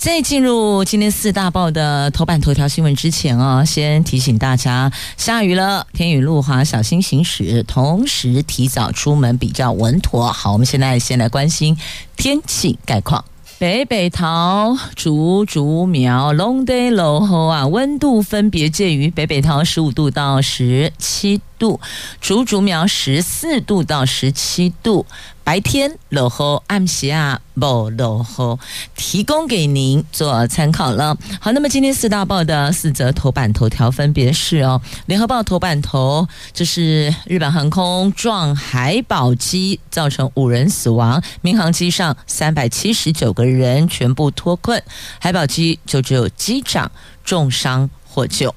[0.00, 10.32] 在进入今天四大报的头版头条新闻之前哦，先提醒大家，下雨了，天雨路滑，小心行驶，同时提早出门比较稳妥。
[10.32, 11.76] 好，我们现在先来关心
[12.16, 13.22] 天气概况。
[13.58, 21.78] 北北桃、竹竹苗、long day low 啊，温度分别介于北北桃十五度到十七度，
[22.22, 25.04] 竹竹苗十四度到十七度。
[25.50, 28.56] 白天落后，暗时啊不落后，
[28.94, 31.16] 提供给您做参考了。
[31.40, 44.80] 好，那么今天四大报的四则头版头条分别是哦，联合报头版头就是日本航空撞海宝机，造成五人死亡，民航机上三百七十九个人全部脱困，
[45.18, 46.88] 海宝机就只有机长
[47.24, 48.54] 重伤获救。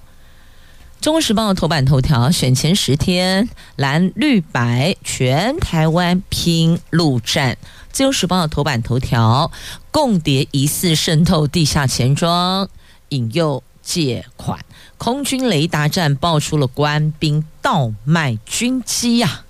[1.04, 7.58] 中国时报头版头条：选前十天，蓝绿白全台湾拼陆战。
[7.92, 9.52] 自由时报头版头条：
[9.92, 12.70] 共谍疑似渗透地下钱庄，
[13.10, 14.58] 引诱借款。
[14.98, 19.44] 空军雷达站爆出了官兵倒卖军机呀、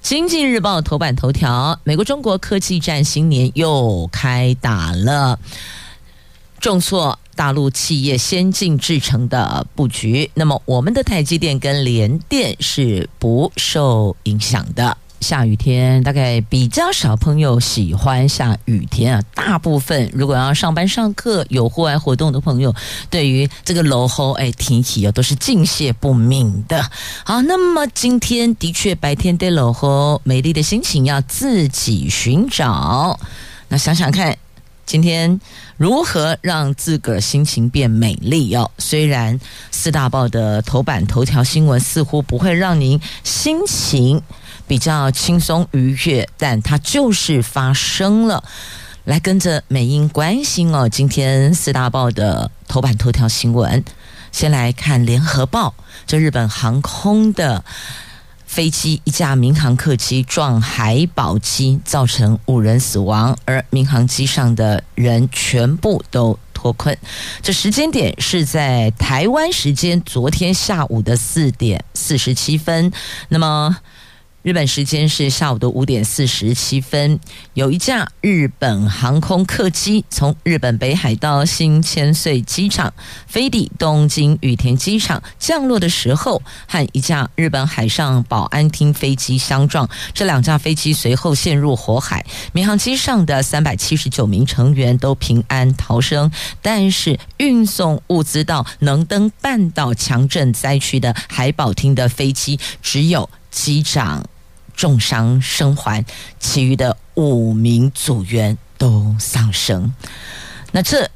[0.00, 5.40] 经济日报头版头条：美国中国科技战新年又开打了，
[6.60, 7.18] 重挫。
[7.38, 14.96] 大陆企业先进制程的布局，那么我们的台积电跟联电是不受影响的。
[15.20, 22.74] 下雨天大概比较少朋友喜欢下雨天啊，大部分如果要上班上课有户外活动的朋友，
[23.08, 26.90] 对于这个落雨哎天气啊都是敬谢不敏的。
[27.24, 33.20] 好，那么今天的确白天的落雨，美丽的心情要自己寻找。
[33.68, 34.36] 那想想看。
[34.90, 35.38] 今天
[35.78, 38.52] 如何让自个儿心情变美丽？
[38.56, 39.38] 哦，虽然
[39.70, 44.20] 四大报的头版头条新闻似乎不会让您心情
[44.66, 48.42] 比较轻松愉悦，但它就是发生了。
[49.04, 53.84] 来跟着美英关心哦，今天四大报的头版头条新闻，
[54.32, 55.72] 先来看联合报，
[56.08, 57.64] 这日本航空的。
[58.48, 66.96] 飞机一架民航客机撞海保机，造成五人死亡，而民航机上的人全部都脱困。
[67.40, 72.90] 这时间点是在台湾时间昨天下午的四点四十七分。
[73.28, 73.76] 那么。
[74.48, 77.20] 日本时间是下午的五点四十七分，
[77.52, 82.94] 有一架日本航空客机从日本北海道新千岁机场
[83.26, 96.30] 飞抵东京羽田机场降落的时候，和一架日本海上保安厅飞机相撞，这两架飞机随后陷入火海，民航机上的三百七十九名成员都平安逃生，
[96.62, 104.24] 但是运送物资到能登半岛强震灾区的海保厅的飞机只有机长。
[104.78, 106.04] 重伤生还，
[106.38, 109.92] 其余的五名组员都丧生。
[110.70, 111.10] 那这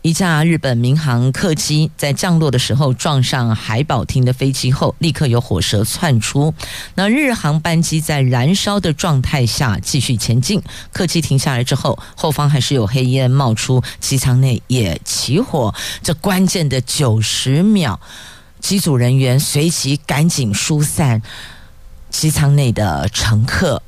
[0.00, 6.54] 一架日本民航客机在降落的时候撞上海保厅的飞机后，立刻有火舌窜出。
[6.94, 15.74] 那日航班机在燃烧的状态下继续前进，客机停下来之后，后方还是有黑烟冒出，机舱内也起火。
[16.02, 18.00] 这关键的九十秒，
[18.60, 21.20] 机组人员随即赶紧疏散。
[22.14, 23.82] 机舱内的乘客，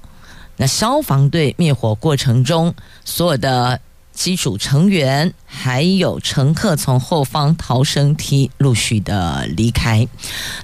[0.57, 3.81] 那消防队灭火过程中，所有的
[4.13, 10.09] 机组成员还有乘客从后方逃生梯陆续的离开。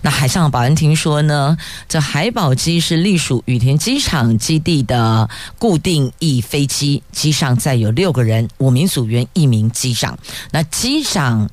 [0.01, 1.56] 那海上保安厅说呢，
[1.89, 5.31] 这海保机是隶属羽田机场基地的
[5.61, 10.19] 固定翼飞机，机上载有六个人，五名组员，一名机长。
[10.51, 11.48] 那机长。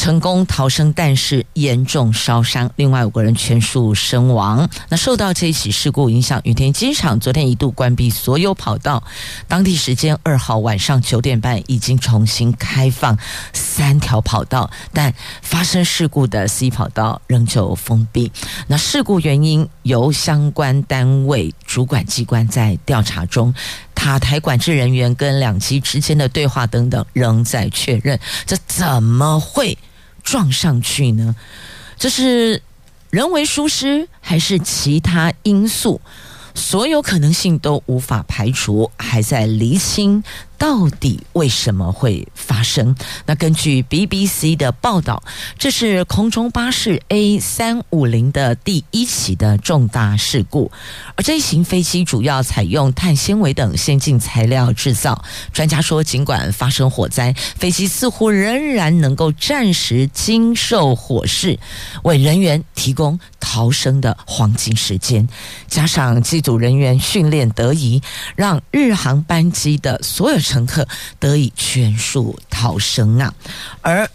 [0.00, 4.66] 成功逃生，但是严重烧伤，另外五个人全数身亡。
[4.88, 9.02] 那受到这一起事故影响，羽田机场昨天一度关闭所有跑道。
[9.46, 13.18] 当地时间二号晚上九点半已经重新开放
[13.52, 15.12] 三条跑道，但
[15.42, 18.32] 发生事故的 C 跑道仍旧封闭。
[18.68, 23.52] 那事故原因由相关单位主管机关在调查中，
[23.94, 28.18] 塔台管制人员跟两机之间的对话等等仍在确认。
[28.46, 29.76] 这怎么会？
[30.22, 31.34] 撞上去呢？
[31.98, 32.62] 这是
[33.10, 36.00] 人为疏失还是其他因素？
[36.54, 40.22] 所有可能性都无法排除，还在厘清
[40.60, 42.94] 到底为什么会发生？
[43.24, 45.22] 那根据 BBC 的报道，
[45.58, 50.70] 这是空中巴士 A 三五零的第一起的重大事故，
[51.16, 55.24] 而这一型飞机主要采用碳纤维等先进材料制造。
[55.50, 61.58] 专家说，尽管发生火灾，飞机似乎仍然能够暂时经受火势，
[62.02, 65.26] 为人员提供逃生的黄金时间。
[65.68, 68.02] 加上机组人员训练得宜，
[68.36, 70.88] 让日航班机的所有乘客
[71.20, 73.32] 得以全数逃生啊。
[73.80, 74.10] 而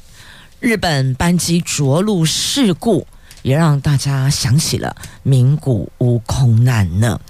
[0.59, 3.07] 日本班机着陆事故。
[3.45, 7.21] 也让大家想起了名古屋空难呢。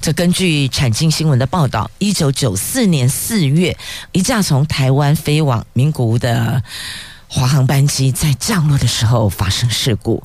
[0.00, 3.78] 这根据产经新闻的报道，一九九四年四月，
[4.10, 6.60] 一架从台湾飞往名古屋的
[7.28, 10.24] 华航班机在降落的时候发生事故，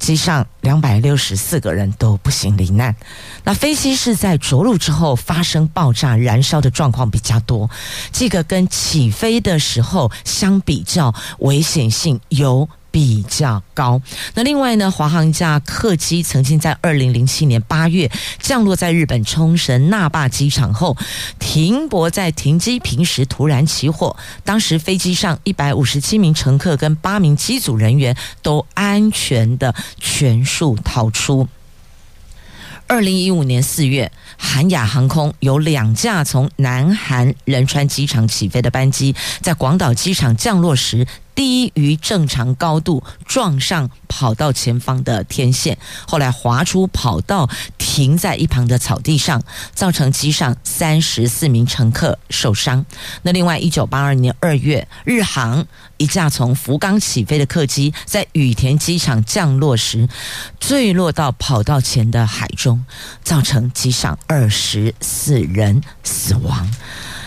[0.00, 2.96] 机上两百六十四个人都不幸罹难。
[3.44, 7.70] 那飞机是在着陆之后发生爆炸燃烧的状况比较多，
[8.10, 12.68] 这个跟起飞的时候相比较危险性有。
[12.90, 14.00] 比较高。
[14.34, 18.10] 那另外呢，华航一架客机曾经在二零零七年八月
[18.40, 20.96] 降落在日本冲绳那霸机场后，
[21.38, 24.16] 停泊在停机坪时突然起火。
[24.44, 31.48] 当时飞机上一百五十七名乘客跟八名机组人员都安全的全数逃出。
[32.86, 41.06] 二零一五年四月，韩亚航空有两架从南韩仁川机场起飞的班机，在广岛机场降落时，
[41.40, 47.48] 低于正常高度，撞上跑道前方的天线，后来滑出跑道，
[47.78, 49.42] 停在一旁的草地上，
[49.74, 52.84] 造成机上三十四名乘客受伤。
[53.22, 55.66] 那另外，一九八二年二月，日航
[55.96, 60.06] 一架从福冈起飞的客机，在羽田机场降落时，
[60.58, 62.84] 坠落到跑道前的海中，
[63.24, 66.70] 造成机上二十四人死亡。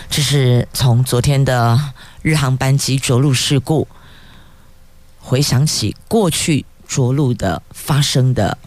[0.08, 1.76] 这是从昨天的
[2.22, 3.88] 日航班机着陆事故。
[5.26, 8.58] 回想起过去着陆的发生的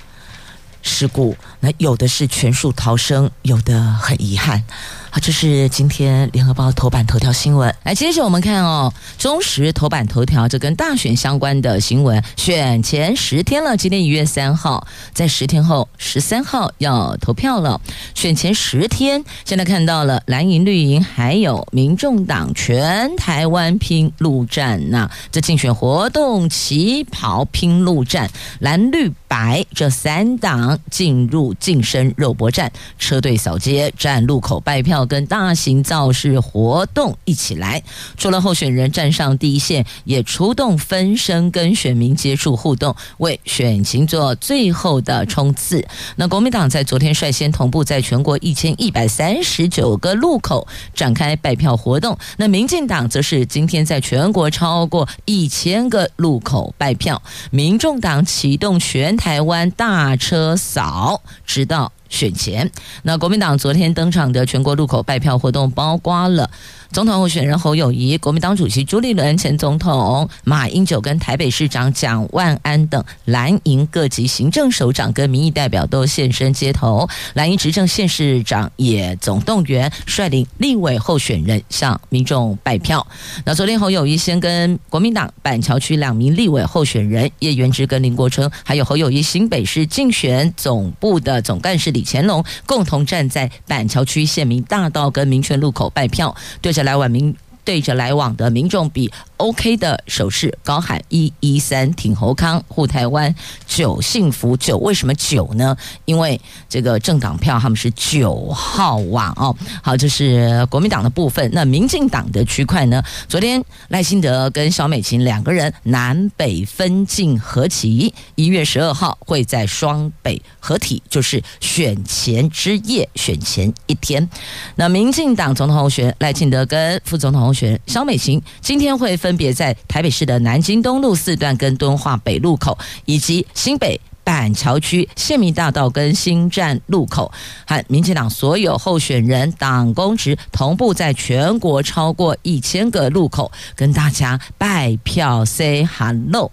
[0.81, 1.37] 事故，
[1.77, 4.63] 有的是全数逃生，有的很遗憾。
[5.09, 7.73] 好，这是今天联合报头版头条新闻。
[7.83, 12.21] 来，接着我们看哦，中时头版头条，这跟大选相关的新闻。
[12.35, 17.79] 选前十天了，今天一月三号，在十天后十三号要投票了。
[18.15, 28.29] 选前十天，现在看到了蓝营、绿营还有民众党全台湾拼陆战呐、这竞选活动旗袍拼陆战，
[28.59, 34.97] 蓝绿白这三党进入近身肉搏战，车队扫街，站路口拜票。
[35.07, 37.81] 跟大型造势活动一起来，
[38.17, 45.85] 除了候选人站上第一线，也出动分身跟选民接触互动，为选情做最后的冲刺。
[46.15, 57.21] 那国民党在昨天率先同步在全国一千一百三十九个路口展开拜票活动，那民进党则是今天在全国超过一千个路口拜票，
[57.51, 61.91] 民众党启动全台湾大车扫，直到。
[62.09, 62.71] 选前，
[63.03, 66.49] 那国民党昨天登场的全国路口拜票活动，包括了。
[66.91, 83.05] 总统候选人侯友谊、国民党主席朱立伦、前总统马英九跟台北市长蒋万安等蓝营各级行政首长跟民意代表都现身街头，蓝营执政县市长也总动员率领立委候选人向民众拜票。
[83.45, 96.76] 那昨天侯友谊先跟国民党板桥区两名立委候选人叶元之跟林国春，还有侯友谊新北市竞选总部的总干事李乾龙，共同站在板桥区县民大道跟民权路口拜票，对。
[96.83, 103.33] 来往民对着来往的民众比 OK 的手势，高喊一一三挺侯康护台湾
[103.65, 105.75] 九幸福九，为什么九呢？
[106.05, 109.55] 因为这个政党票他们是九号网哦。
[109.81, 111.49] 好，这是国民党的部分。
[111.53, 113.01] 那民进党的区块呢？
[113.27, 124.27] 昨天赖清德跟萧美琴两个人南北分进合击，一月十二号会在双北合体，就是选前之夜，选前一天。
[124.75, 137.29] 那民进党总统候选赖清德跟副总统候选人萧美琴今天会分分别在台北市的南京东路四段跟敦化北路口，以及新北板桥区县民大道跟新站路口，
[137.65, 146.49] 和民进党所有候选人党公职同步在全国超过一千个路口跟大家拜票 say hello。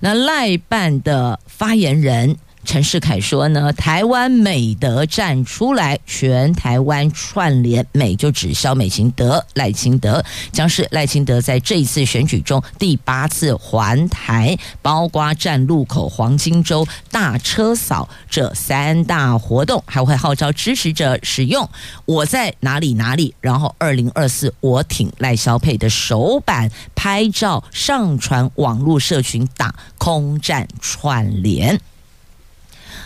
[0.00, 2.36] 那赖办的发言人。
[2.64, 21.68] 陈世凯说呢，台湾美德站出来，全台湾串联，美就指萧美琴，德赖清德，将是赖清德在这一次选举中第八次环台，包括站路口、黄金周、大车扫这三大活动，还会号召支持者使用
[22.04, 31.80] “我在哪里哪里”，然后二零二四我挺赖萧配的手板拍照上传网络社群，打空战串联。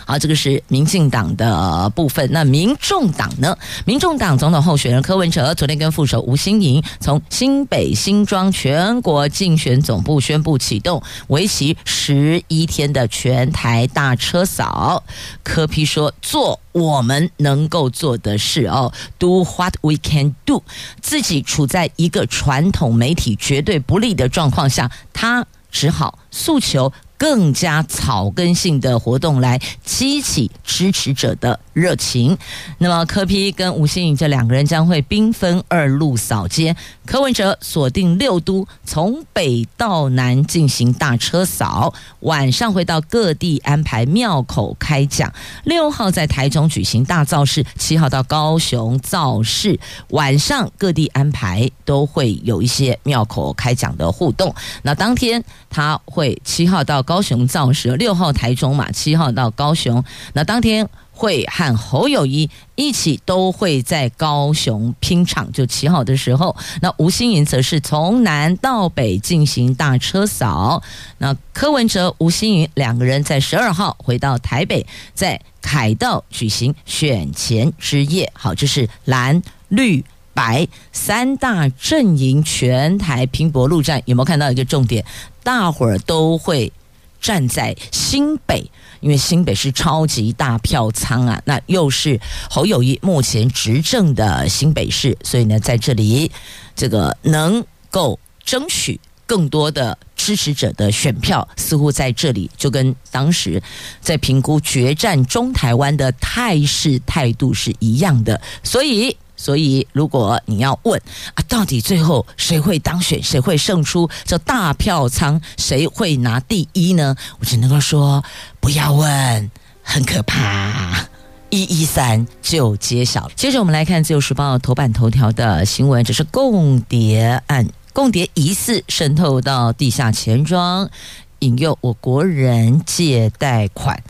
[0.05, 2.29] 好，这个是民进党的部分。
[2.31, 3.57] 那民众党呢？
[3.85, 15.03] 民众党总统候选人柯文哲昨天跟副手吴欣盈从新北新庄全国竞选总部宣布启动为期十一天的全台大车扫。
[15.43, 20.63] 柯批说：“做我们能够做的事哦，Do what we can do。”
[21.01, 26.93] 自己处在一个传统媒体绝对不利的状况下，他只好诉求。
[27.17, 32.37] 更加草根性的活动来激起支持者的热情。
[32.77, 36.75] 那么柯批跟吴欣颖这两个人将会兵分二路扫街。
[37.05, 45.31] 柯文哲锁定六都，从北到南进行大车扫，晚上会到各地安排庙口开讲。
[45.63, 49.79] 六号在台中举行大造势，七号到高雄造势，
[50.09, 54.53] 晚上各地安排都会有一些庙口开讲的互动。
[54.81, 60.03] 那当天他会七号到高雄造势，六号台中嘛，七号到高雄。
[60.33, 60.89] 那当天。
[61.17, 70.83] 会和侯友谊一起都会在高雄拼场，就七号的时候，那吴欣盈则是从南到北进行大车扫。
[71.19, 78.29] 那柯文哲、吴欣盈两个人在十二号回到台北，在凯道举行选前之夜。
[78.33, 85.05] 好，这是蓝绿白三大阵营全台拼搏陆战，有没有看到一个重点？
[85.43, 86.73] 大伙儿都会
[87.19, 88.69] 站在新北。
[89.01, 92.19] 因为新北是超级大票仓啊，那又是
[92.49, 96.31] 侯友谊目前执政的新北市，所以呢，在这里
[96.75, 103.61] 这个能够争取更多的支持者的选票，似乎在这里就跟当时
[104.01, 109.15] 在评估决战中台湾的态势态度是一样的，所以。
[109.45, 110.99] 所以，如果你要问
[111.35, 117.15] 啊，到底最后谁会当选，谁会胜出，这大票仓谁会拿第一呢？
[117.37, 118.23] 我只能够说，
[118.59, 119.51] 不要问，
[119.83, 121.05] 很可怕。
[121.51, 123.29] 一一三就揭晓。
[123.35, 130.89] 接着，我们来看《自由时报》头版头条的新闻，这是共谍案，共谍疑似渗透到地下钱庄，
[131.37, 134.01] 引诱我国人借贷款，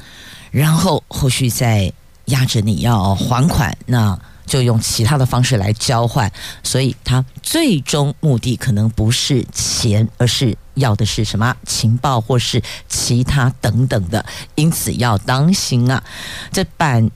[0.52, 1.92] 然后后续再
[2.28, 3.78] 压着你要还款。
[3.86, 6.32] 那就用其他的方式来交换，
[6.64, 14.26] 所以他最终目的可能不是钱，而是要的是什么情报或是其他等等的，
[14.56, 16.04] 因此要当心啊！
[16.52, 17.10] 这板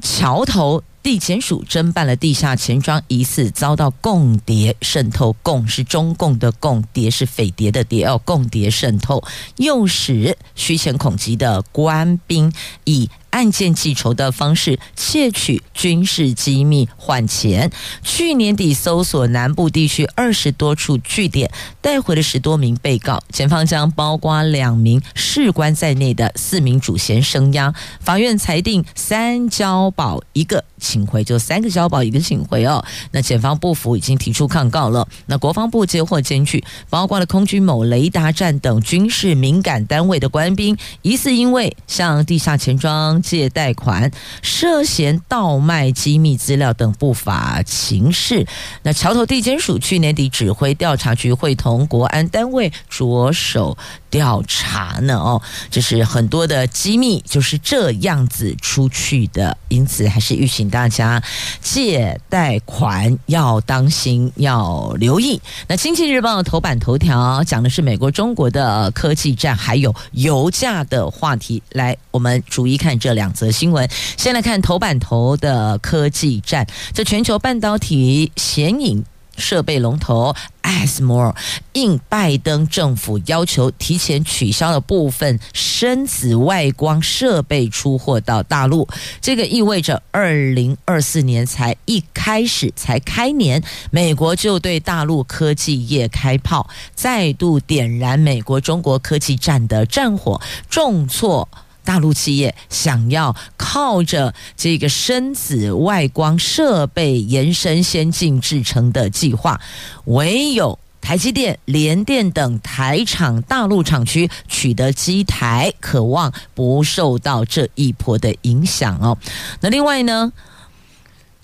[0.00, 9.22] 桥头地检署侦办了地下钱庄疑似遭到共谍渗透，共是中共的共，谍是匪谍的谍，哦共谍渗透，
[9.56, 12.52] 诱使虚钱恐急的官兵
[12.84, 13.10] 以。
[13.30, 17.70] 案件记仇的方式窃取军事机密换钱。
[18.02, 23.22] 去年底搜索南部地区二十多处据点，带回了十多名被告。
[23.30, 27.74] 检方将包括两名士官在内的四名主嫌声押。
[28.00, 32.84] 法院裁定三交保一个请回，就三个交保一个请回哦。
[33.12, 35.06] 那检方不服，已经提出抗告了。
[35.26, 43.17] 那国防部接获检举，包括了空军某雷达站等军事敏感单位的官兵，疑似因为向地下钱庄。
[43.20, 44.10] 借贷款
[44.42, 48.46] 涉嫌盗卖机密资料等不法情事，
[48.82, 53.76] 那桥头地检署去年底指挥调查局会同国安单位着手
[54.08, 55.18] 调查呢。
[55.18, 61.22] 哦，就是很多的机密就是这样子出去的，因此还是预请大家
[61.60, 65.38] 借贷款要当心，要留意。
[65.66, 71.62] 那经济日报头版头条讲的是美国、中国的科技战，还有油价的话题。
[71.72, 73.18] 来，我们逐一看这。
[73.18, 76.64] 两则新闻，先来看头版头的科技战。
[76.92, 79.04] 这全球半导体显影
[79.38, 81.34] 设备龙头 ASML
[81.72, 88.86] 应拜登政府要求提前取消了部分深紫外光设备出货到大陆，
[89.20, 101.48] 这个意味着二零二四年才一开始才开年，美国就对大陆科技业开炮，再度点燃美国中国科技战的战火，重挫。
[101.88, 109.58] 大陆企业想要靠着这个深紫外光设备延伸先进制程的计划，
[110.04, 110.78] 唯有。
[111.00, 119.16] 台积电、联电等台厂大陆厂区取得机台，渴望不受到这一波的影响哦。
[119.60, 120.30] 那另外呢？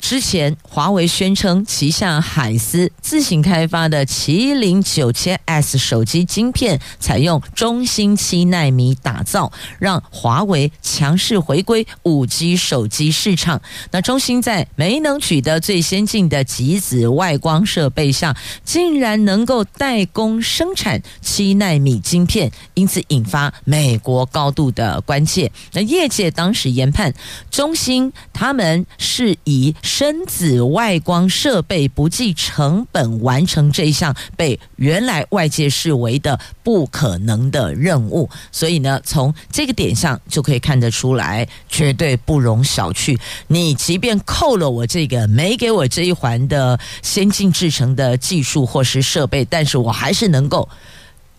[0.04, 13.62] 之前，华为宣称旗下海思自行开发的麒麟九千 S 手机晶片采用中芯七纳米打造，让华为强势回归五 G 手机市场。
[13.92, 25.50] 那中芯在没能取得最先进的极紫外光设备下，竟然能够代工生产七纳米晶片，因此引发美国高度的关切。
[25.72, 27.14] 那业界当时研判，
[27.50, 43.16] 中芯他们是以深紫外光设备不计成本完成这一项被原来外界视为的不可能的任务，所以呢，从这个点上就可以看得出来，绝对不容小觑。
[43.46, 50.68] 你即便扣了我这个没给我这一环的先进制成的技术或是设备，但是我还是能够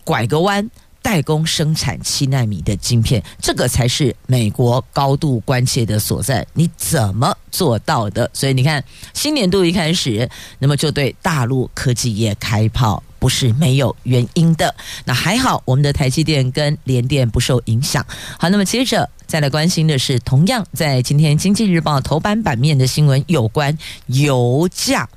[0.02, 0.70] 拐个弯。
[1.06, 6.44] 代工生产七纳米的晶片，这个才是美国高度关切的所在。
[6.52, 8.28] 你怎么做到的？
[8.32, 8.82] 所以你看，
[9.14, 14.74] 新年度一开始，那么就对大陆科技业开炮，不是没有原因的。
[15.04, 18.04] 那还好，我们的台积电跟联电不受影响。
[18.36, 25.08] 好，那么接着再来关心的是，同样在今天《经济日报》头版版面的新闻，有关油价。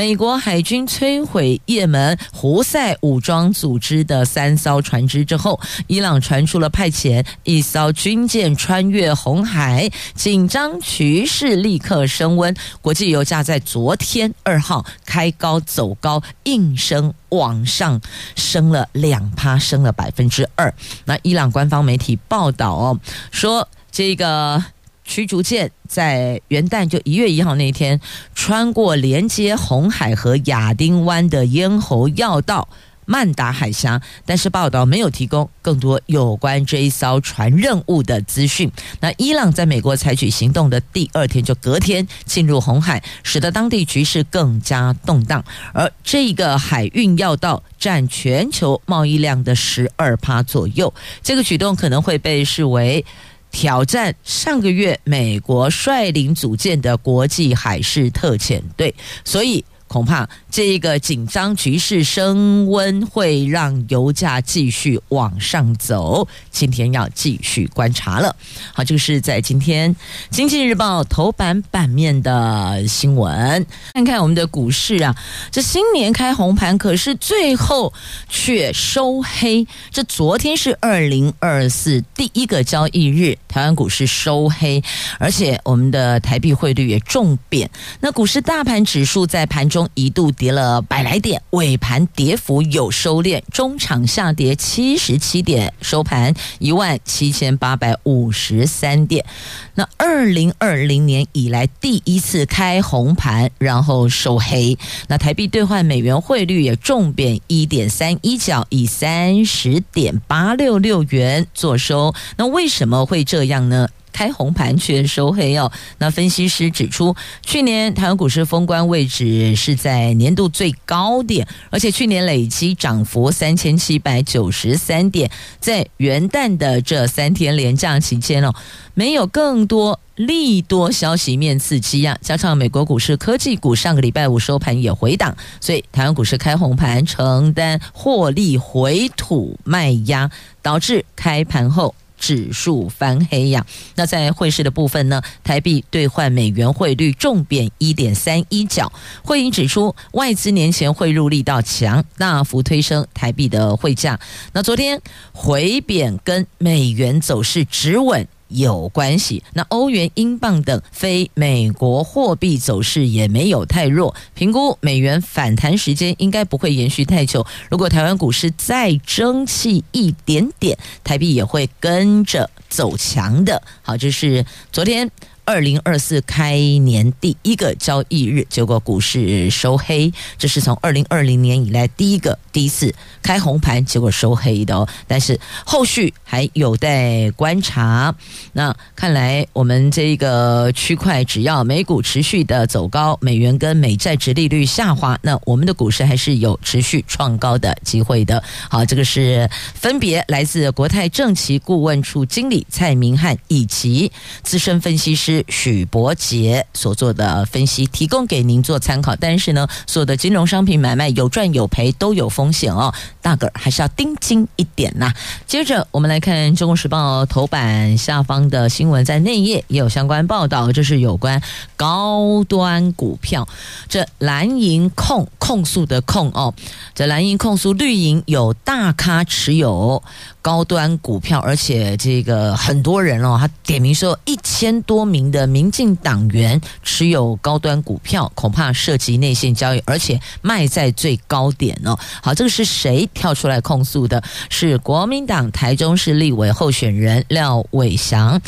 [0.00, 12.56] 美国海军摧毁也门胡塞武装组织的三艘船只之后，伊朗传出了派遣一艘军舰穿越红海，紧张局势立刻升温。
[12.80, 18.00] 国际油价在昨天二号开高走高，应声往上
[18.34, 20.72] 升了两趴，升了百分之二。
[21.04, 22.98] 那伊朗官方媒体报道哦，
[23.30, 24.64] 说这个。
[25.10, 28.00] 驱逐舰在元旦就一月一号那一天，
[28.32, 32.68] 穿过连接红海和亚丁湾的咽喉要道
[33.06, 38.70] 曼达海峡，但是报道没有提供更多有关这一艘船任务的资讯。
[39.00, 45.44] 那伊朗在美国采取行动的第二天，就隔天进入红海，使得当地局势更加动荡。
[45.74, 53.04] 而这个海运要道占全球贸易量的十二趴左右，这个举动可能会被视为。
[53.50, 60.28] 挑战上个月美国率领组建的国际海事特遣队，所以恐怕。
[60.52, 68.34] 这一个紧张局势升温会让油价继续往上走，今天要继续观察了。
[68.72, 69.92] 好，这个是在今天
[70.30, 73.66] 《经济日报》头版版面的新闻。
[73.94, 75.16] 看看我们的股市啊，
[75.50, 77.92] 这新年开红盘，可是最后
[78.28, 79.66] 却收黑。
[79.90, 84.80] 这昨天是二零二四第一个交易日，台湾股市收黑，
[85.18, 87.68] 而且我们的台币汇率也重贬。
[88.00, 90.30] 那股市大盘指数在盘中一度。
[90.30, 99.26] 跌了百来点，尾盘跌幅有收敛，中场下跌七十七点，收盘一万七千八百五十三点。
[99.74, 104.78] 那二零二零年以来第一次开红盘，然后收黑。
[105.08, 112.14] 那台币兑换美元汇率也重贬一点三一角，以三十点八六六元作收。
[112.38, 113.88] 那为什么会这样呢？
[114.12, 115.70] 开红盘却收黑哦。
[115.98, 128.54] 那分析师指出，去年台湾股市封关位置是在年度最高点，而且去年累积涨幅三千七百九十三点，在元旦的这三天连假期间哦，
[128.94, 140.30] 没有更多利多消息面刺激啊，加上美国股市科技股上个礼拜五收盘也回档，所以台湾股市开红盘承担获利回吐卖压，
[140.62, 141.94] 导致开盘后。
[142.20, 145.20] 指数翻黑呀，那在汇市的部分呢？
[145.42, 148.92] 台币兑换美元汇率重贬一点三一角。
[149.24, 154.20] 汇银指出，外资年前汇入力道强，大幅推升台币的汇价。
[154.52, 155.00] 那昨天
[155.32, 158.28] 回贬跟美元走势止稳。
[158.50, 159.42] 有关系。
[159.54, 167.46] 那欧元、英镑等非美国货币走势也没有太弱，评估美元反弹时间应该不会延续太久。
[167.70, 173.62] 如果台湾股市再争气一点点，台币也会跟着走强的。
[173.82, 175.10] 好，这是昨天。
[175.44, 184.88] 二零二四开年第一个交易日，结果股市收黑，这是从二零二零年以来第一个第一次开红盘，结果收黑的哦。
[185.08, 188.14] 但是后续还有待观察。
[188.52, 198.42] 那看来我们这个区块，只要美股持续的走高，美元跟美债殖利率下滑，那我们的股市还是有持续创高的机会的。
[198.68, 205.29] 好，这个是分别来自国泰证期顾问处经理蔡明汉以及资深分析师。
[205.30, 209.14] 师许博杰所做的分析，提供给您做参考。
[209.14, 215.12] 但是呢，所有的金融商品买卖有赚有赔，都有风险哦，大个还是要盯紧一点呐。
[215.46, 221.40] 接着我们来看《中国时报》头版下方的新闻，在内页也有相关报道，这是有关
[221.76, 223.46] 高端股票，
[223.88, 226.52] 这蓝银控控诉的控哦，
[226.92, 230.02] 这蓝银控诉绿营有大咖持有。
[230.42, 241.98] 高端股票，而且这个很多人哦，他点名说一千多名的民进党员持有高端股票，恐怕涉及内线交易，而且卖在最高点哦。
[242.22, 244.22] 好，这个是谁跳出来控诉的？
[244.48, 248.40] 是国民党台中市立委候选人廖伟翔。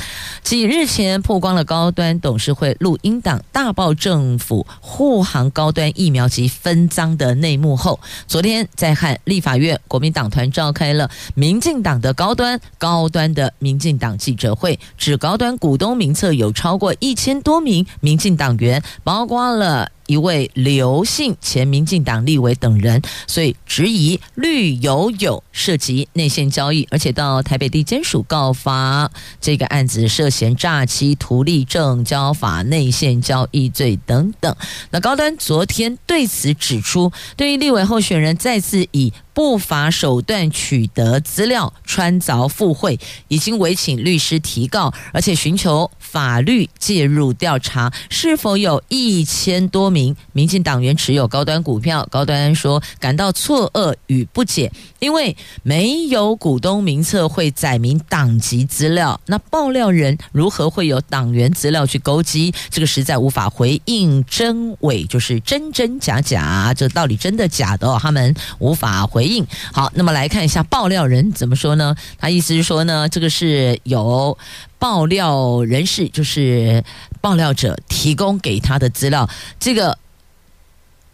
[0.44, 11.72] 几日前曝光了高端董事会录音档，大爆政府护航高端疫苗及分赃的内幕后，昨天在汉立法院国民党团召开了民进。
[11.82, 19.90] 党的高端高端的民进党记者会，指高端股东名册有超过一千多名民进党员，包括了。
[20.08, 34.54] 一位刘姓前民进党立委等人，所以质疑绿油有涉及内线交易，而且到台北地检署告发这个案子涉嫌诈欺图利证交法内线交易罪等等。
[34.90, 52.06] 那高端昨天对此指出，对于立委候选人再次以不法手段取得资料穿凿附会，已经委请律师提告，而且寻求法律介入调查，是否有一千多名民进党员持有高端股票？
[52.10, 62.52] 高端说感到错愕与不解，因为没有股东名册会载明党籍资料，那爆料人如何会有党员资料去勾稽？
[62.70, 67.98] 这个实在无法回应真伪，就是真真假假，这到底真的假的？
[68.00, 69.46] 他们无法回回应。
[69.72, 71.94] 好，那么来看一下爆料人怎么说呢？
[72.18, 74.36] 他意思是说呢，这个是有。
[74.82, 76.82] 爆料人士就是
[77.20, 79.30] 爆料者提供给他的资料，
[79.60, 79.96] 这个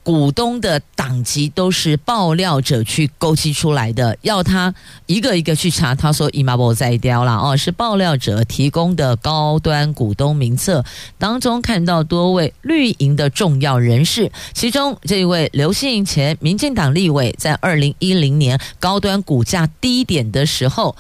[0.03, 5.95] 股东的党籍都是爆料者去勾稽出来的，要他一个一个去查。
[5.95, 10.83] 他说：“伊玛波在雕了哦，是爆料者提供的高端股东名册
[11.19, 20.97] 当中看到多位绿营的重要人士，其中这一位刘姓前民进党立委，在二零一零年高端股价低点的时候。”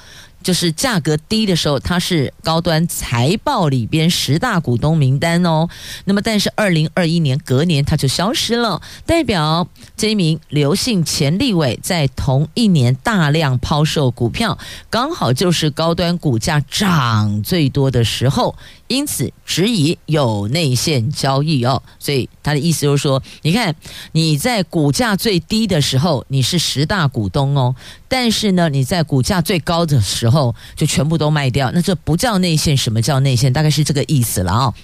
[0.49, 5.69] 就是价格低的时候，它是高端财报里边十大股东名单哦。
[6.07, 14.57] 那么，但是二零二一年隔年它就消失了，代表这一名刘姓前立委在同一年大量抛售股票，
[14.89, 18.57] 刚好就是高端股价涨最多的时候。
[18.89, 23.77] 因此质疑有内线交易哦，所以他的意思就是说，你看
[24.13, 27.77] 你在股价最低的时候你是十大股东哦，
[28.09, 30.38] 但是呢你在股价最高的时候
[30.77, 33.53] 就全部都卖掉，那这不叫内线，什么叫内线？
[33.53, 34.75] 大概是这个意思了啊、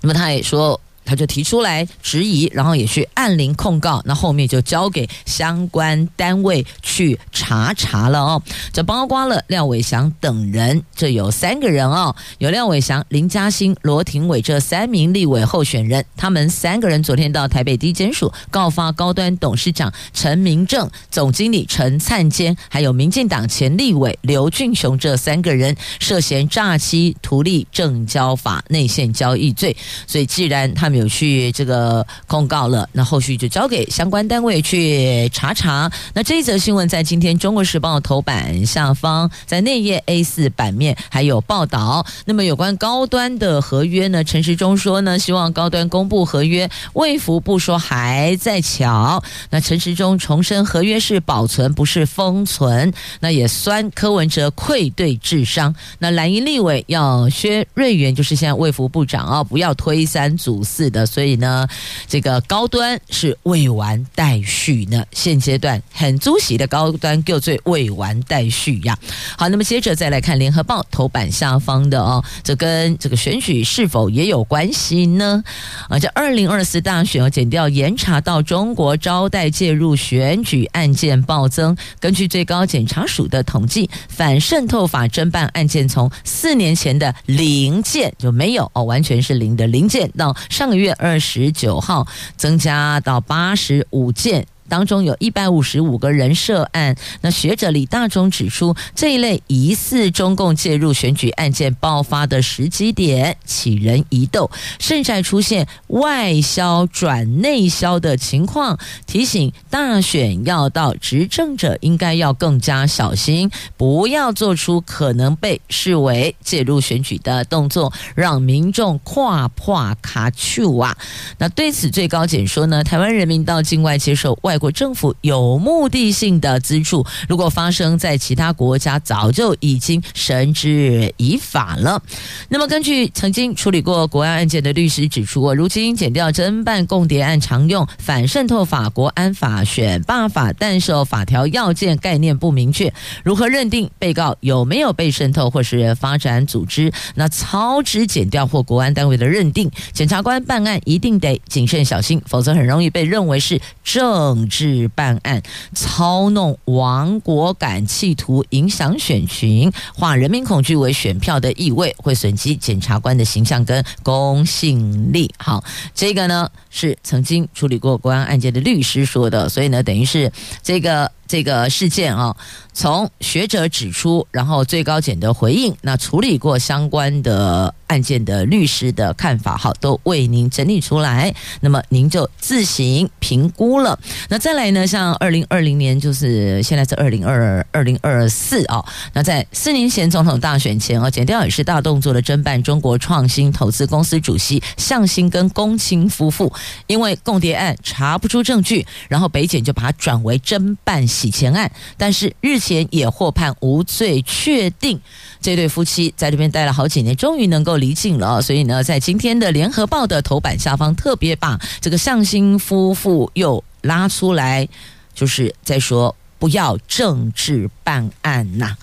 [0.00, 0.80] 那么他也说。
[1.04, 8.42] 他就提出来质疑，然后也去按铃控告，那后面就交给相关单位去查查了哦。
[8.72, 29.76] 这包括了廖伟翔等人，这有三个人哦，有廖伟翔、林嘉欣、罗廷伟这三名立委候选人，他们三个人昨天到台北地检署告发高端董事长陈明正、总经理陈灿坚，还有民进党前立委刘俊雄这三个人涉嫌诈欺图利证交法内线交易罪。
[30.06, 35.90] 所以既然他有去这个控告了，那后续就交给相关单位去查查。
[36.14, 42.04] 那这一则新闻在今天《中国时报》头版下方，在内页 A 四版面还有报道。
[42.24, 44.24] 那么有关高端的合约呢？
[44.24, 46.68] 陈时中说呢，希望高端公布合约。
[46.94, 49.22] 卫福部说还在瞧。
[49.50, 52.92] 那陈时中重申，合约是保存，不是封存。
[53.20, 55.74] 那也酸柯文哲愧对智商。
[55.98, 60.81] 那蓝营立委要薛瑞元，就是现在卫福部长啊，不要推三阻四。
[60.82, 61.64] 是的，所以呢，
[62.08, 65.04] 这个高端是未完待续呢。
[65.12, 68.98] 现阶段很足喜的高端，就最未完待续呀。
[69.38, 75.44] 好，那么接着再来看联合报头版下方的哦，这跟这个选举是否也有关系呢？
[75.88, 81.76] 啊，这二零二四大选要检调严查到中国招待介入选举案件暴增。
[82.00, 90.71] 根据最高检察署的统计，反渗透法侦办案件从四年前的零件就没有哦，完全是零的零件到上。
[90.76, 92.06] 月二十九号
[92.36, 94.46] 增加到八十五件。
[94.72, 96.96] 当中有一百五十五个人涉案。
[97.20, 120.96] 那学者李大中指出，这一类疑似中共介入选举案件爆发的时机点起人疑窦，甚至出现外销转内销的情况，提醒大选要到，执政者应该要更加小心，不要做出可能被视为介入选举的动作，让民众跨破卡丘啊。
[121.36, 132.00] 那对此，最高检说呢，台湾人民到境外接受外国政府有目的性的资助，如果发生在其他国家，早就已经绳之以法了。
[132.48, 142.94] 那么，根据曾经处理过国安案件的律师指出，如今检调侦办共谍案常用反渗透法、国安法、选罢法，但是法条要件概念不明确，
[143.24, 146.92] 如何认定被告有没有被渗透或是发展组织？
[147.16, 155.42] 那操之检调或国安单位的认定，检察官办案一定得谨慎小心，否则很容易被认为是政治办案、
[155.74, 165.32] 操弄亡国感，企图影响选群，化人民恐惧为选票的意味，会损及检察官的形象跟公信力。
[165.38, 170.30] 好，这个呢是曾经处理过国安案件的律师说的，所以呢，等于是
[170.62, 171.10] 这个。
[171.28, 172.36] 这个事件啊，
[172.74, 183.98] 从学者指出，然后最高检的回应，那处理过相关的案件的律师的看法，好，都为您整理出来，那么您就自行评估了。
[184.30, 196.50] 那再来呢，像二零二零年，就是现在是二零二二零二四啊，那在四年前总统大选前啊，检调也是大动作的侦办中国创新投资公司主席向新跟龚清夫妇，
[196.86, 201.02] 因为共谍案查不出证据，然后北检就把它转为侦办。
[201.12, 205.00] 洗钱案，但是日前也获判无罪确定。
[205.40, 208.40] 这对夫妻在这边待了好几年，终于能够离境了。
[208.40, 214.68] 所以呢，在今天的《联合报》的头版下方，特别把这个向心夫妇又拉出来，
[215.12, 218.76] 就是在说不要政治办案呐。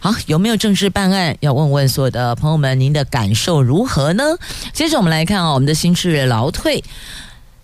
[0.00, 1.36] 好，有没有政治办案？
[1.40, 4.22] 要问问所有的朋友们，您的感受如何呢？
[4.72, 6.84] 接着我们来看啊，我们的心智劳退。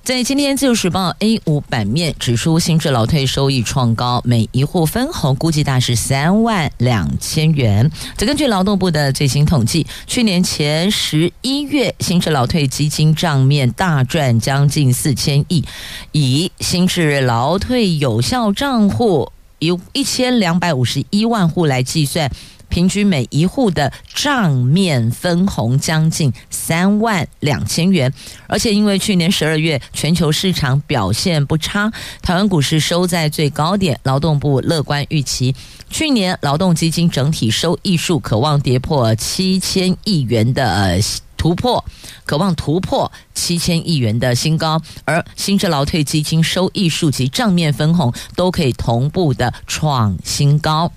[0.05, 7.91] 在今天《自由时报》A 五版面指出，新制劳退收益创高，每一户分红估计大是三万两千元。
[8.15, 15.65] 则根据劳动部的最新统计，去年前十一月，新制劳退基金账面大赚将近四千亿，
[16.13, 22.31] 以新制劳退有效账户有一千两百五十一万户来计算。
[22.69, 28.13] 平均每一户的账面分红将近三万两千元，
[28.47, 35.55] 而且因为去年十二月全球市场表现不差，台湾股市收在最高点，劳动部乐观预期，
[35.89, 40.99] 去年劳动基金整体收益数可望跌破七千亿元的
[41.37, 41.85] 突破，
[42.25, 50.91] 可望突破七千亿元的新高，而新制劳退基金收益数及账面分红都可以同步的创新高。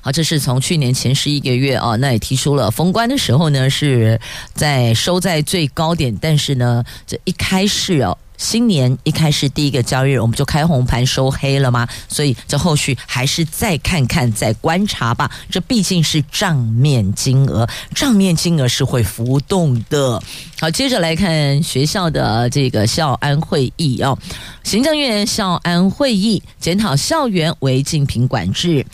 [0.00, 4.20] 好，这是从去年前十一个月啊，那也提出了封关的时候呢，是
[4.54, 11.86] 在收在最高点，但是呢，这一开始哦，新年一开始第一个交易日，我们就开红盘收黑了吗？
[12.08, 15.30] 所以这后续还是再看看、再观察吧。
[15.50, 20.22] 这毕竟是账面金额，账面金额是会浮动的。
[20.60, 24.16] 好，接着来看学校的这个校安会议哦，
[24.62, 28.86] 行政院校安会议检讨校园违禁品管制。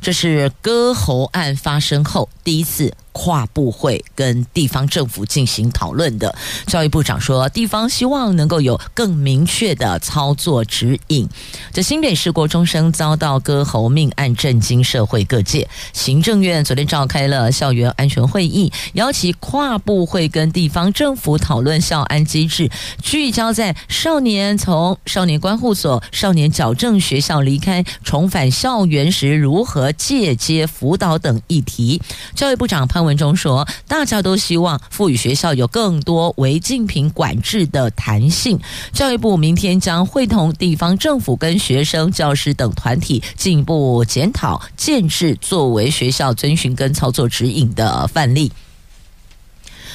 [0.00, 2.94] 这是割喉案发生后第一次。
[3.16, 6.34] 跨部会跟地方政府进行讨论的，
[6.66, 11.26] 教育部长说，地方希望能够有更明确的操作指引。
[11.72, 22.70] 这新北市国中生遭到割喉命案震惊社会各界，行政院昨天召开了校园安全会议，邀请跨部会跟地方政府讨论校安机制，
[23.02, 32.02] 聚焦在少年从少年观护所、少年矫正学校离开重返校园时如何借接辅导等议题。
[32.34, 38.60] 教育部长潘文中说：“大家都希望赋予学校有更多违禁品管制的弹性。
[38.92, 48.52] 教育部明天将会同地方政府跟学生、教师等团体进一步检讨建制，作为学校遵循跟操作指引的范例。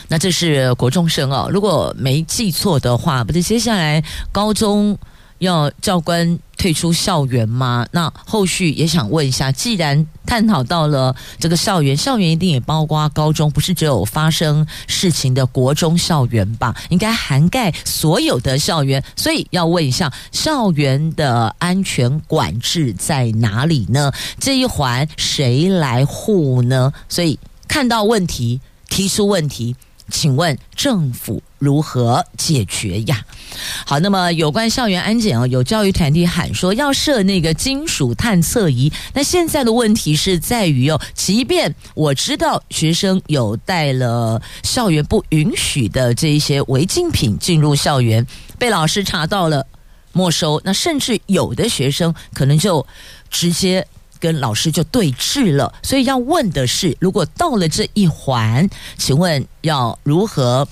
[0.07, 4.97] 那这是国中生哦，如果没记错的话，不是接下来高中。”
[5.41, 7.87] 要教官退出校园吗？
[7.91, 16.75] 那后续也想问一下，既然探讨到了这个校园，校园一定也包括高中，不是只有发生事情的国中校园吧？
[16.89, 24.11] 应该涵盖所有的校园，所以要问一下，校园的安全管制在哪里呢？
[24.39, 26.93] 这一环谁来护呢？
[27.09, 29.75] 所以看到问题，提出问题。
[30.11, 33.25] 请问政府如何解决呀？
[33.85, 38.91] 好，那么有关校园安检啊，有教育团体喊说要设那个金属探测仪。
[39.13, 48.25] 那现在的问题是在于哦，即便我知道学生有带了校园不允许的这一些违禁品进入校园，
[48.59, 49.65] 被老师查到了
[50.13, 52.85] 没收，那甚至有的学生可能就
[53.29, 53.85] 直接
[54.21, 55.73] 跟老师就对峙了。
[55.83, 60.65] 所以要问的是，如果到了这一环，请问要如何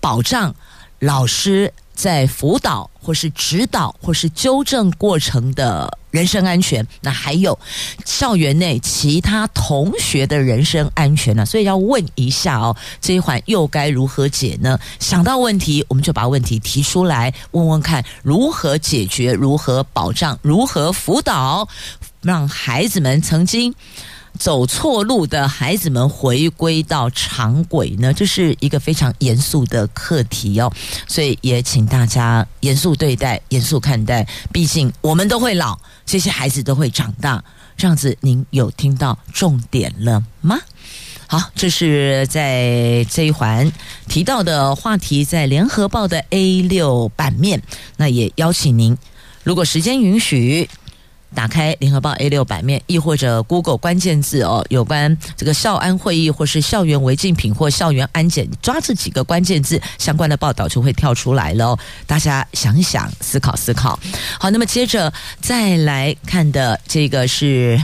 [0.00, 0.52] 保障
[0.98, 1.72] 老师？
[1.92, 7.58] 在辅导或是指导或是纠正过程的人身安全，那还有
[8.06, 11.44] 校园内其他同学的人身安全呢？
[11.44, 14.78] 所以要问一下哦，这一环又该如何解呢？
[14.98, 21.68] 想到问题，我们就把问题提出来，问问看如何解决、如何保障、如何辅导，
[22.22, 23.74] 让孩子们曾经。
[24.38, 30.72] 走错路的孩子们回归到常轨呢，这是一个非常严肃的课题哦，
[31.08, 34.24] 所以也请大家严肃对待、严肃看待。
[34.52, 37.42] 毕竟我们都会老，这些孩子都会长大。
[37.76, 40.60] 这样子，您有听到重点了吗？
[41.26, 43.70] 好，这是在这一环
[44.06, 47.60] 提到的话题，在联合报的 A 六版面。
[47.96, 48.96] 那也邀请您，
[49.42, 50.70] 如果时间允许。
[51.34, 61.78] 打开联合报 A 六版面，亦或者 Google 关键字哦，有关这个校安会议，或是校园违禁品或校园安检，抓这几个关键字，相关的报道就会跳出来了。
[62.06, 63.98] 大家想想，思考思考。
[64.38, 67.80] 好，那么接着再来看的这个是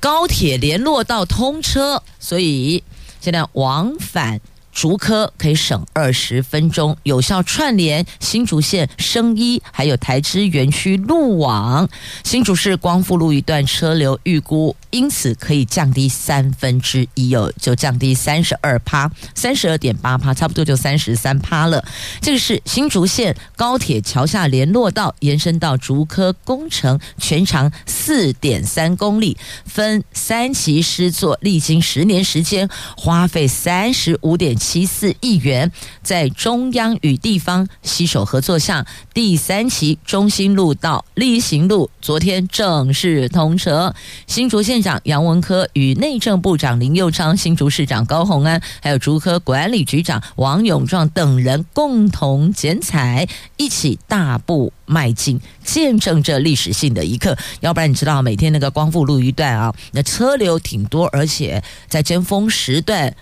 [0.00, 2.82] 高铁联络道通车，所以
[3.20, 4.40] 现在往返。
[4.80, 11.88] 竹科可以省二十分钟，有效串联新竹县生医，还有台资园区路网。
[12.22, 21.84] 新竹市光复路一段车流预估因此可以降低三分之一哦，就降低三十二趴，三十二点八趴，差不多就三十三趴了。
[22.20, 34.88] 这个是新竹县高铁桥下联络道延伸到竹科工程，全长四点三公里，分三期施作，历经十年时间，花费三十五点七。
[34.88, 35.70] 四亿元，
[36.02, 43.94] 在中央与地方携手合作下，第三期中心路到力行路昨天正式通车。
[44.26, 57.36] 新竹县长杨文科与内政部长林佑昌、新竹市长高虹安，还有竹科管理局长王永壮等人共同剪彩，一起大步迈进，见证这历史性的一刻。
[57.60, 63.14] 要不然你知道，每天那个光复路一段啊，那车流挺多，而且在尖峰时段。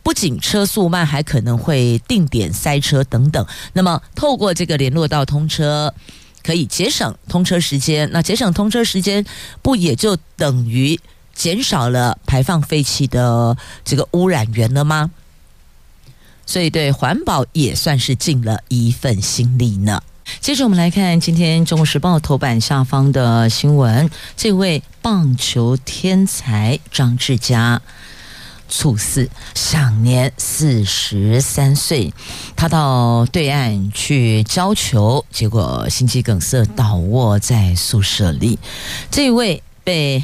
[0.00, 3.44] 不仅车速慢，还可能会定点塞车等等。
[3.74, 5.92] 那么，透过这个联络道通车，
[6.48, 8.08] 可以节省通车时间。
[8.10, 9.22] 那节省通车时间，
[9.60, 10.98] 不也就等于
[11.34, 15.10] 减少了排放废气的这个污染源了吗？
[16.46, 20.02] 所以，对环保也算是尽了一份心力呢。
[20.40, 27.82] 接着，我们来看今天《中国时报》头版下方的新闻：这位棒球天才张志佳。
[28.68, 32.12] 猝死，享年四十三岁。
[32.54, 38.58] 他到对岸去交球，结果心肌梗塞倒卧在宿舍里。
[39.10, 40.22] 这位被。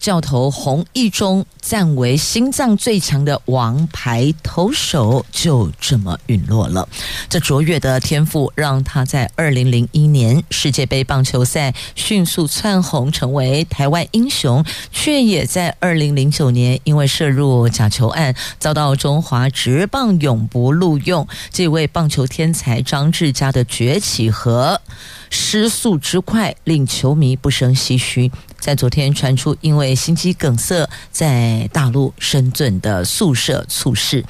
[0.00, 6.88] 教头洪一中赞为心脏最强的王牌投手，就这么陨落了。
[7.28, 21.28] 这卓越的天赋让他在二零零一年世界杯棒球赛迅速窜红，成为台湾英雄，却也在二零零九年因为涉入假球案，遭到中华职棒永不录用。
[21.50, 24.80] 这位棒球天才张志家的崛起和
[25.28, 28.32] 失速之快，令球迷不胜唏嘘。
[28.60, 34.24] 在昨天传出因为心肌梗塞在大陆深圳的宿舍猝逝，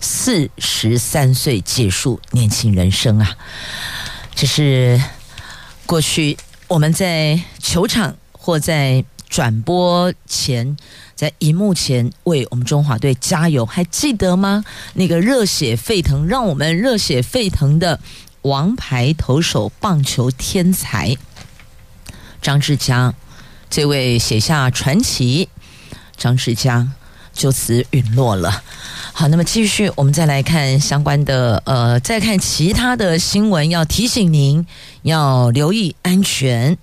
[0.00, 3.36] 四十三岁结束年轻人生啊！
[4.34, 5.02] 这是
[5.86, 6.36] 过去
[6.68, 10.76] 我们在球场或在转播前，
[11.14, 14.64] 在荧幕前为我们中华队加油，还记得吗？
[14.94, 17.98] 那个热血沸腾，让我们热血沸腾的
[18.42, 21.16] 王牌投手、棒球天才
[22.42, 23.14] 张志强。
[23.70, 25.48] 这位写下传奇，
[26.16, 26.88] 张志家
[27.32, 28.64] 就此陨落了。
[29.12, 34.66] 好，那么继续，我们再来看相关的，呃，再看其他的新闻，要提醒您
[35.02, 36.76] 要留意安全。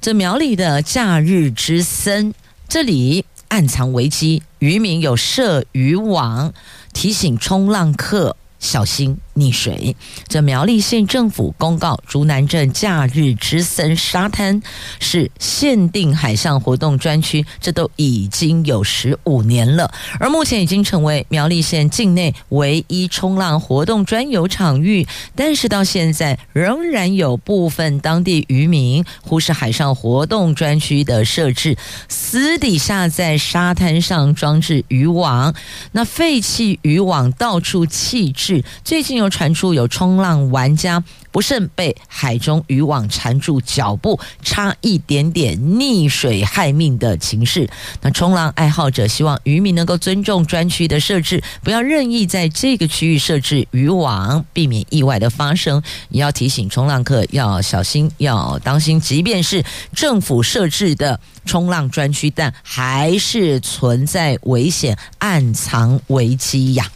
[0.00, 2.34] 这苗栗的假日之森，
[2.68, 6.52] 这里暗藏危机，渔民有设渔网，
[6.92, 9.18] 提醒冲浪客小心。
[9.34, 9.94] 溺水。
[10.28, 14.62] 这苗栗县政府公告，竹南镇假日之森沙滩
[15.00, 25.06] 是限定海上活动专区，这都已经有十五年了，而目前已经成为苗栗县境内唯一冲浪活动专有场域。
[25.34, 31.76] 但是到现在，仍然有部分当地渔民忽视海上活动专区的设置，
[32.08, 35.54] 私底下在沙滩上装置渔网，
[35.92, 38.64] 那废弃渔网到处弃置。
[38.84, 47.68] 最近有传出有冲浪玩家不慎被海中渔网缠住脚部，差一点点溺水害命的情势。
[48.00, 55.82] 那冲浪爱好者希望渔民能够尊重专区的设置，不要任意在这个区域设置渔网，避免意外的发生。
[56.10, 59.00] 也要提醒冲浪客要小心，要当心。
[59.00, 59.64] 即便是
[59.94, 66.90] 政府设置的冲浪专区，但还是存在危险，暗藏危机呀。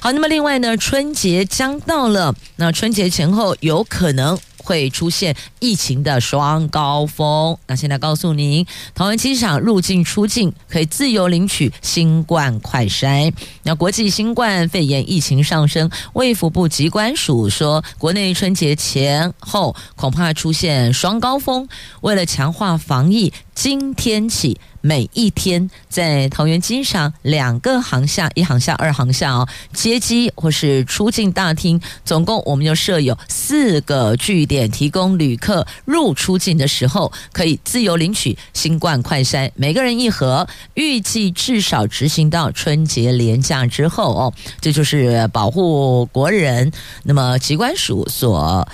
[0.00, 4.38] 好，那么另外呢，春节将到了，那春节前后有可能
[4.68, 7.56] 会出现疫情的双高峰。
[7.66, 13.32] 那现在告诉您，桃园机场入境出境可以自由领取新冠快筛。
[13.62, 21.66] 那国际新冠肺炎疫情上升，卫福部疾管署说，国内春节前后恐怕出现双高峰。
[22.02, 24.60] 为了强化防疫，今天起。
[24.80, 46.72] 每一天在桃园机场两个航厦，一航厦、二航厦哦，接机或是出境大厅，总共我们就设有四个据点，提供旅客入出境的时候可以自由领取新冠快筛，每个人一盒，预计至少执行到春节连假之后哦，这就是保护国人。
[47.04, 48.66] 那么机关署所。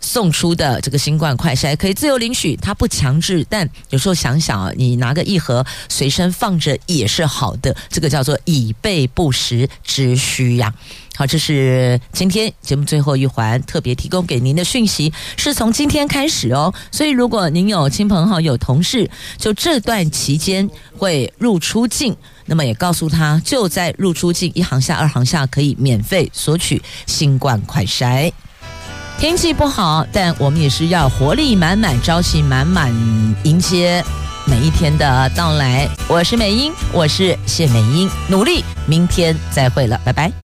[0.00, 10.72] 送出的这个新冠快筛可以自由领取，它不强制，但有时候想想啊，你拿个一盒随身放着也是好的，这个叫做以备不时之需呀。
[11.16, 16.72] 好，这是今天节目最后一环特别提供给您的讯息，是从今天开始哦。
[16.90, 28.32] 所以如果您有亲朋好友、同事，就这段期间会入出境，那么也告诉他，就在入出境一航下、二航下可以免费索取新冠快筛。
[29.20, 32.90] 天气不好，但我们也是要活力满满、朝气满满
[33.44, 34.02] 迎接
[34.46, 35.86] 每一天的到来。
[36.08, 40.40] 我是美英，我是谢美英，努力，明天再会了，拜拜。